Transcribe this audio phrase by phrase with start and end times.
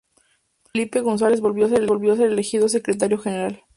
[0.71, 3.61] Felipe González volvió a ser elegido Secretario General.